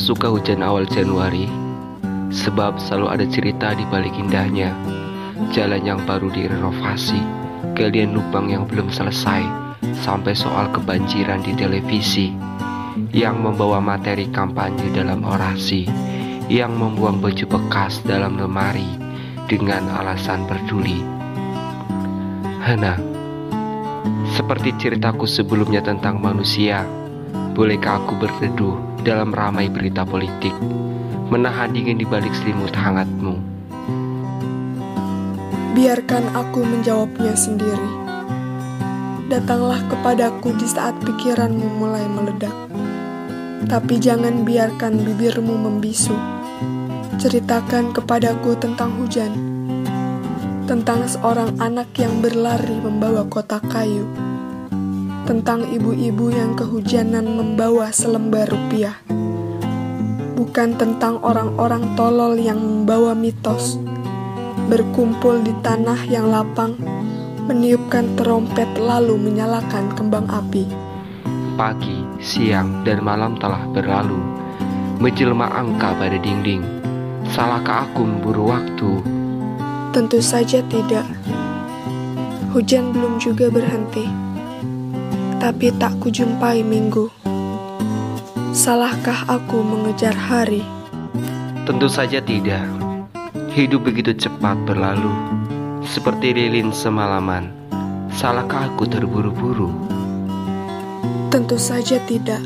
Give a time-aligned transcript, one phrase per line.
[0.00, 1.44] suka hujan awal Januari?
[2.32, 4.72] Sebab selalu ada cerita di balik indahnya.
[5.52, 7.20] Jalan yang baru direnovasi,
[7.76, 9.44] galian lubang yang belum selesai,
[10.00, 12.32] sampai soal kebanjiran di televisi
[13.12, 15.84] yang membawa materi kampanye dalam orasi,
[16.48, 18.88] yang membuang baju bekas dalam lemari
[19.50, 21.04] dengan alasan peduli.
[22.64, 22.96] Hana,
[24.32, 26.88] seperti ceritaku sebelumnya tentang manusia,
[27.54, 28.74] bolehkah aku berteduh
[29.06, 30.50] dalam ramai berita politik,
[31.30, 33.38] menahan dingin di balik selimut hangatmu?
[35.78, 37.90] Biarkan aku menjawabnya sendiri.
[39.30, 42.54] Datanglah kepadaku di saat pikiranmu mulai meledak.
[43.70, 46.14] Tapi jangan biarkan bibirmu membisu.
[47.22, 49.32] Ceritakan kepadaku tentang hujan,
[50.66, 54.04] tentang seorang anak yang berlari membawa kotak kayu,
[55.24, 59.00] tentang ibu-ibu yang kehujanan membawa selembar rupiah,
[60.36, 63.80] bukan tentang orang-orang tolol yang membawa mitos,
[64.68, 66.76] berkumpul di tanah yang lapang,
[67.48, 70.68] meniupkan terompet lalu menyalakan kembang api.
[71.56, 74.20] Pagi, siang, dan malam telah berlalu,
[75.00, 76.60] menjelma angka pada dinding.
[77.32, 79.00] Salahkah aku memburu waktu?
[79.96, 81.08] Tentu saja tidak.
[82.52, 84.23] Hujan belum juga berhenti,
[85.44, 87.12] tapi tak kujumpai minggu.
[88.56, 90.64] Salahkah aku mengejar hari?
[91.68, 92.64] Tentu saja tidak.
[93.52, 95.12] Hidup begitu cepat berlalu,
[95.84, 97.52] seperti lilin semalaman.
[98.08, 99.68] Salahkah aku terburu-buru?
[101.28, 102.40] Tentu saja tidak.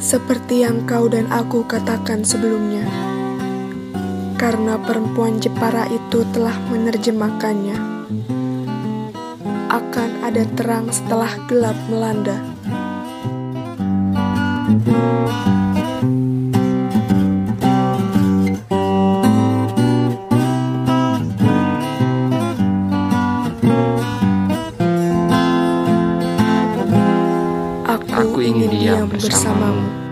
[0.00, 2.88] Seperti yang kau dan aku katakan sebelumnya.
[4.40, 7.93] Karena perempuan Jepara itu telah menerjemahkannya.
[10.34, 12.34] Ada terang setelah gelap melanda.
[27.86, 30.03] Aku, Aku ingin diam bersamamu.